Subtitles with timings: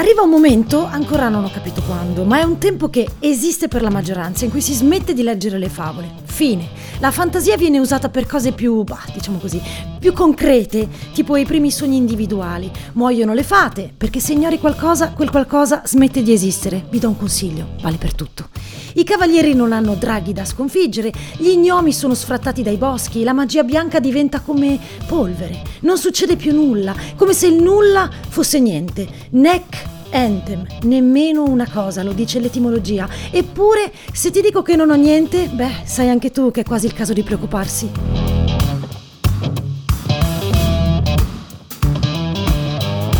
[0.00, 3.82] Arriva un momento, ancora non ho capito quando, ma è un tempo che esiste per
[3.82, 6.10] la maggioranza in cui si smette di leggere le favole.
[6.24, 6.68] Fine.
[7.00, 9.60] La fantasia viene usata per cose più, bah, diciamo così,
[9.98, 12.70] più concrete, tipo i primi sogni individuali.
[12.94, 16.86] Muoiono le fate, perché se ignori qualcosa, quel qualcosa smette di esistere.
[16.88, 18.48] Vi do un consiglio, vale per tutto.
[18.94, 23.62] I cavalieri non hanno draghi da sconfiggere, gli gnomi sono sfrattati dai boschi, la magia
[23.62, 25.62] bianca diventa come polvere.
[25.80, 29.06] Non succede più nulla, come se il nulla fosse niente.
[29.30, 33.08] Neck Anthem, nemmeno una cosa, lo dice l'etimologia.
[33.30, 36.86] Eppure, se ti dico che non ho niente, beh, sai anche tu che è quasi
[36.86, 37.90] il caso di preoccuparsi.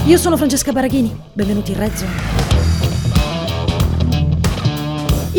[0.07, 2.50] Io sono Francesca Baraghini, benvenuti in Red Zone.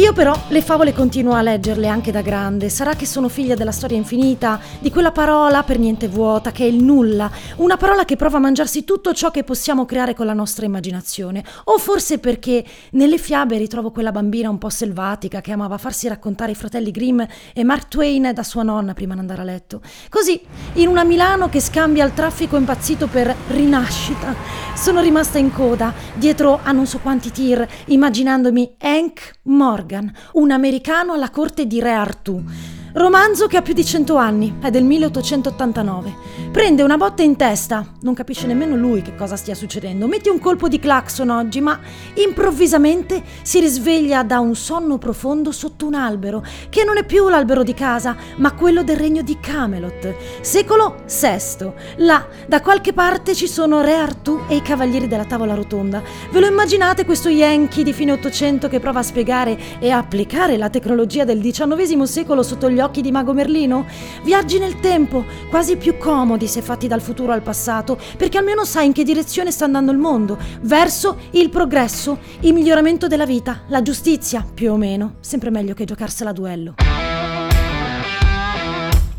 [0.02, 2.70] Io però le favole continuo a leggerle anche da grande.
[2.70, 6.68] Sarà che sono figlia della storia infinita, di quella parola per niente vuota, che è
[6.68, 10.34] il nulla, una parola che prova a mangiarsi tutto ciò che possiamo creare con la
[10.34, 11.44] nostra immaginazione.
[11.66, 16.54] O forse perché nelle fiabe ritrovo quella bambina un po' selvatica che amava farsi raccontare
[16.54, 17.22] i fratelli Grimm
[17.54, 19.82] e Mark Twain da sua nonna prima di andare a letto.
[20.10, 20.41] Così,
[20.74, 24.34] in una Milano che scambia il traffico impazzito per rinascita,
[24.74, 30.52] sono rimasta in coda, dietro a non so quanti tir, immaginandomi Hank Morgan Morgan, un
[30.52, 32.42] americano alla corte di Re Artù.
[32.94, 36.14] Romanzo che ha più di cento anni, è del 1889.
[36.52, 40.08] Prende una botta in testa, non capisce nemmeno lui che cosa stia succedendo.
[40.08, 41.80] Metti un colpo di clacson oggi, ma
[42.16, 47.64] improvvisamente si risveglia da un sonno profondo sotto un albero, che non è più l'albero
[47.64, 51.72] di casa, ma quello del regno di Camelot, secolo VI.
[52.00, 56.04] Là, da qualche parte ci sono Re Artù e i cavalieri della tavola rotonda.
[56.30, 60.70] Ve lo immaginate questo Yankee di fine Ottocento che prova a spiegare e applicare la
[60.70, 63.85] tecnologia del XIX secolo sotto gli occhi di Mago Merlino?
[64.24, 68.88] Viaggi nel tempo, quasi più comodi se fatti dal futuro al passato, perché almeno sai
[68.88, 73.81] in che direzione sta andando il mondo, verso il progresso, il miglioramento della vita, la
[73.81, 76.91] giustizia, più o meno, sempre meglio che giocarsela a duello.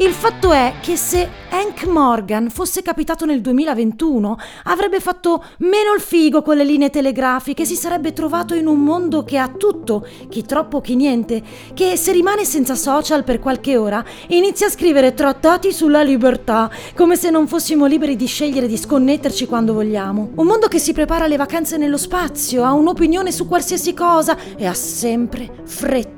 [0.02, 6.00] Il fatto è che se Hank Morgan fosse capitato nel 2021, avrebbe fatto meno il
[6.00, 10.42] figo con le linee telegrafiche, si sarebbe trovato in un mondo che ha tutto, chi
[10.42, 11.40] troppo chi niente,
[11.72, 17.14] che se rimane senza social per qualche ora, inizia a scrivere trattati sulla libertà, come
[17.14, 20.30] se non fossimo liberi di scegliere di sconnetterci quando vogliamo.
[20.34, 24.66] Un mondo che si prepara alle vacanze nello spazio, ha un'opinione su qualsiasi cosa e
[24.66, 26.11] ha sempre fretta.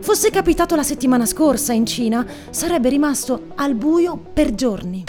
[0.00, 5.04] Fosse capitato la settimana scorsa in Cina, sarebbe rimasto al buio per giorni.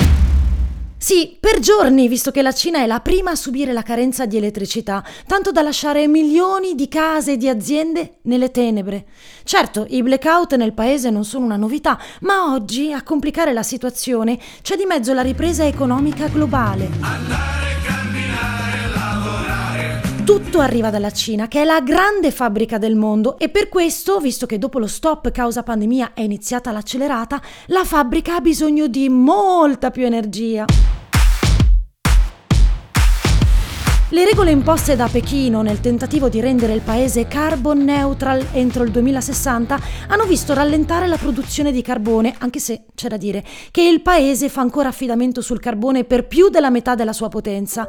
[0.99, 4.37] Sì, per giorni, visto che la Cina è la prima a subire la carenza di
[4.37, 9.05] elettricità, tanto da lasciare milioni di case e di aziende nelle tenebre.
[9.43, 14.39] Certo, i blackout nel paese non sono una novità, ma oggi a complicare la situazione
[14.63, 16.89] c'è di mezzo la ripresa economica globale.
[16.99, 17.67] Andare
[20.27, 24.45] tutto arriva dalla Cina, che è la grande fabbrica del mondo e per questo, visto
[24.45, 29.89] che dopo lo stop causa pandemia è iniziata l'accelerata, la fabbrica ha bisogno di molta
[29.89, 30.65] più energia.
[34.09, 38.91] Le regole imposte da Pechino nel tentativo di rendere il paese carbon neutral entro il
[38.91, 44.01] 2060 hanno visto rallentare la produzione di carbone, anche se c'è da dire che il
[44.01, 47.85] paese fa ancora affidamento sul carbone per più della metà della sua potenza.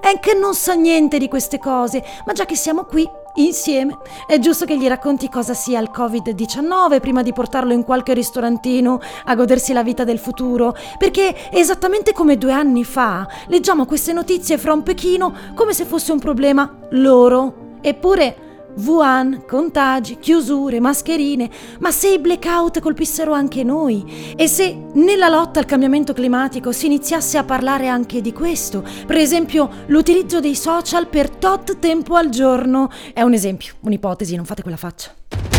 [0.00, 3.98] È che non sa niente di queste cose, ma già che siamo qui, insieme.
[4.26, 9.00] È giusto che gli racconti cosa sia il Covid-19 prima di portarlo in qualche ristorantino
[9.24, 14.58] a godersi la vita del futuro, perché esattamente come due anni fa leggiamo queste notizie
[14.58, 17.78] fra un Pechino come se fosse un problema loro.
[17.80, 18.49] Eppure
[18.84, 24.34] Wuhan, contagi, chiusure, mascherine, ma se i blackout colpissero anche noi?
[24.36, 29.18] E se nella lotta al cambiamento climatico si iniziasse a parlare anche di questo, per
[29.18, 34.62] esempio l'utilizzo dei social per tot tempo al giorno, è un esempio, un'ipotesi, non fate
[34.62, 35.49] quella faccia.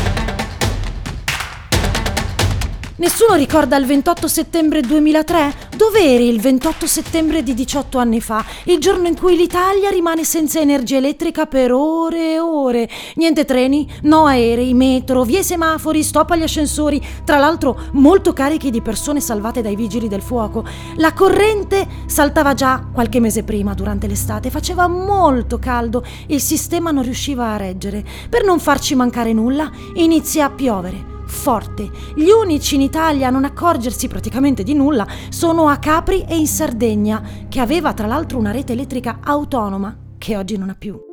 [3.01, 5.69] Nessuno ricorda il 28 settembre 2003?
[5.75, 10.24] Dove eri il 28 settembre di 18 anni fa, il giorno in cui l'Italia rimane
[10.24, 12.88] senza energia elettrica per ore e ore?
[13.15, 18.83] Niente treni, no aerei, metro, vie semafori, stop agli ascensori, tra l'altro molto carichi di
[18.83, 20.63] persone salvate dai vigili del fuoco.
[20.98, 27.01] La corrente saltava già qualche mese prima, durante l'estate, faceva molto caldo, il sistema non
[27.01, 28.06] riusciva a reggere.
[28.30, 31.89] Per non farci mancare nulla, inizia a piovere forte.
[32.13, 36.48] Gli unici in Italia a non accorgersi praticamente di nulla sono a Capri e in
[36.48, 41.11] Sardegna, che aveva tra l'altro una rete elettrica autonoma che oggi non ha più.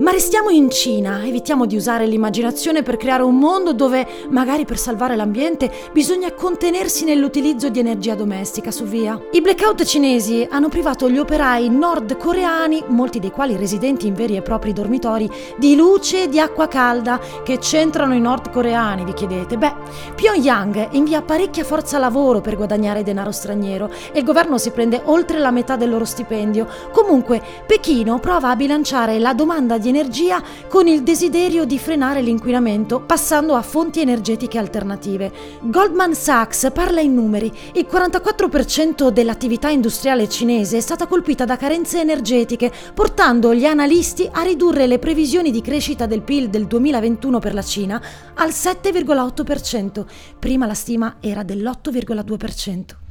[0.00, 4.78] Ma restiamo in Cina, evitiamo di usare l'immaginazione per creare un mondo dove, magari per
[4.78, 9.20] salvare l'ambiente, bisogna contenersi nell'utilizzo di energia domestica, su via.
[9.30, 14.40] I blackout cinesi hanno privato gli operai nordcoreani, molti dei quali residenti in veri e
[14.40, 17.20] propri dormitori, di luce e di acqua calda.
[17.44, 19.58] Che c'entrano i nordcoreani, vi chiedete?
[19.58, 19.74] Beh,
[20.14, 25.38] Pyongyang invia parecchia forza lavoro per guadagnare denaro straniero e il governo si prende oltre
[25.38, 26.66] la metà del loro stipendio.
[26.90, 33.00] Comunque, Pechino prova a bilanciare la domanda di energia con il desiderio di frenare l'inquinamento
[33.00, 35.30] passando a fonti energetiche alternative.
[35.60, 37.52] Goldman Sachs parla in numeri.
[37.74, 44.42] Il 44% dell'attività industriale cinese è stata colpita da carenze energetiche, portando gli analisti a
[44.42, 48.00] ridurre le previsioni di crescita del PIL del 2021 per la Cina
[48.34, 50.04] al 7,8%.
[50.38, 53.09] Prima la stima era dell'8,2%.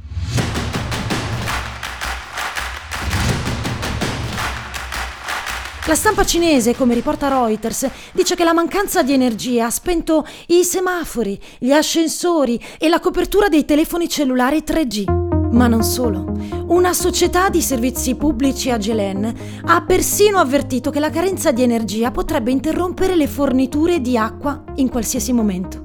[5.90, 10.62] La stampa cinese, come riporta Reuters, dice che la mancanza di energia ha spento i
[10.62, 15.50] semafori, gli ascensori e la copertura dei telefoni cellulari 3G.
[15.50, 16.32] Ma non solo.
[16.68, 19.34] Una società di servizi pubblici a Gelen
[19.64, 24.90] ha persino avvertito che la carenza di energia potrebbe interrompere le forniture di acqua in
[24.90, 25.79] qualsiasi momento.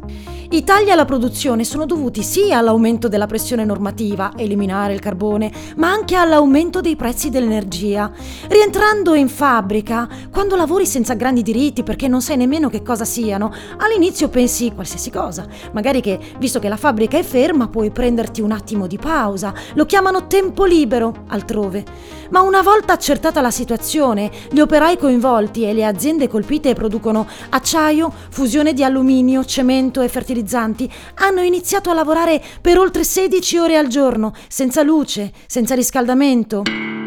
[0.56, 5.92] I tagli alla produzione sono dovuti sì all'aumento della pressione normativa, eliminare il carbone, ma
[5.92, 8.10] anche all'aumento dei prezzi dell'energia.
[8.48, 13.52] Rientrando in fabbrica, quando lavori senza grandi diritti perché non sai nemmeno che cosa siano,
[13.80, 15.46] all'inizio pensi qualsiasi cosa.
[15.74, 19.54] Magari che, visto che la fabbrica è ferma, puoi prenderti un attimo di pausa.
[19.74, 21.84] Lo chiamano tempo libero altrove.
[22.30, 28.10] Ma una volta accertata la situazione, gli operai coinvolti e le aziende colpite producono acciaio,
[28.30, 33.78] fusione di alluminio, cemento e fertilizzanti fertilizzanti hanno iniziato a lavorare per oltre 16 ore
[33.78, 37.05] al giorno, senza luce, senza riscaldamento.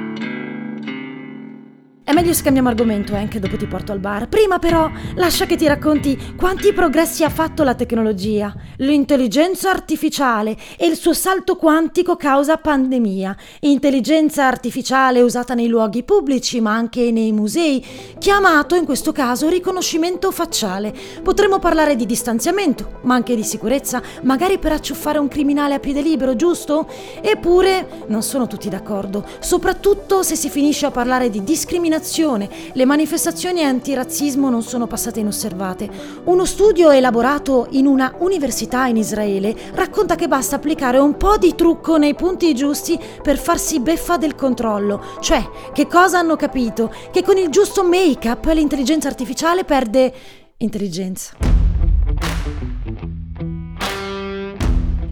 [2.08, 4.28] È meglio se cambiamo argomento, eh, dopo ti porto al bar.
[4.28, 10.86] Prima però, lascia che ti racconti quanti progressi ha fatto la tecnologia, l'intelligenza artificiale e
[10.86, 13.36] il suo salto quantico causa pandemia.
[13.60, 17.84] Intelligenza artificiale usata nei luoghi pubblici, ma anche nei musei,
[18.18, 20.94] chiamato in questo caso riconoscimento facciale.
[21.22, 26.00] Potremmo parlare di distanziamento, ma anche di sicurezza, magari per acciuffare un criminale a piede
[26.00, 26.88] libero, giusto?
[27.20, 32.84] Eppure non sono tutti d'accordo, soprattutto se si finisce a parlare di discriminazione discriminazione, le
[32.84, 35.88] manifestazioni antirazzismo non sono passate inosservate.
[36.24, 41.54] Uno studio elaborato in una università in Israele racconta che basta applicare un po' di
[41.54, 45.02] trucco nei punti giusti per farsi beffa del controllo.
[45.20, 46.92] Cioè, che cosa hanno capito?
[47.10, 50.12] Che con il giusto make-up l'intelligenza artificiale perde
[50.58, 51.47] intelligenza.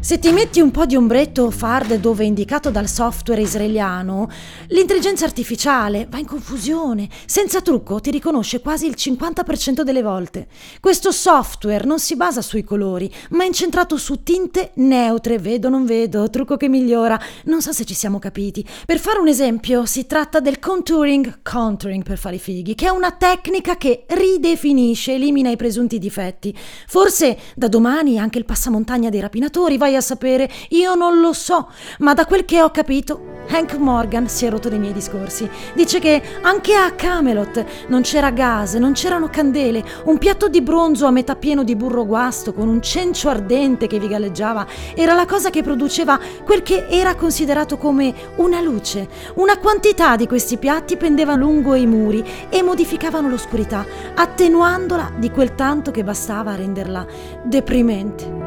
[0.06, 4.30] Se ti metti un po' di ombretto fard dove è indicato dal software israeliano,
[4.68, 7.08] l'intelligenza artificiale va in confusione.
[7.26, 10.46] Senza trucco ti riconosce quasi il 50% delle volte.
[10.78, 15.84] Questo software non si basa sui colori, ma è incentrato su tinte neutre, vedo non
[15.84, 17.20] vedo, trucco che migliora.
[17.46, 18.64] Non so se ci siamo capiti.
[18.86, 22.90] Per fare un esempio, si tratta del contouring, contouring per fare i fighi, che è
[22.90, 26.56] una tecnica che ridefinisce, elimina i presunti difetti.
[26.86, 30.48] Forse da domani anche il passamontagna dei rapinatori vai a sapere?
[30.70, 34.68] Io non lo so, ma da quel che ho capito, Hank Morgan si è rotto
[34.68, 35.48] dei miei discorsi.
[35.74, 41.06] Dice che anche a Camelot non c'era gas, non c'erano candele, un piatto di bronzo
[41.06, 45.26] a metà pieno di burro guasto con un cencio ardente che vi galleggiava era la
[45.26, 49.08] cosa che produceva quel che era considerato come una luce.
[49.34, 55.54] Una quantità di questi piatti pendeva lungo i muri e modificavano l'oscurità, attenuandola di quel
[55.54, 57.06] tanto che bastava a renderla
[57.44, 58.45] deprimente.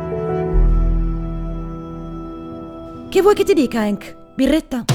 [3.09, 4.15] Che vuoi che ti dica, Hank?
[4.35, 4.85] Birretta?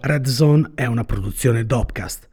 [0.00, 2.28] Red Zone è una produzione Dopcast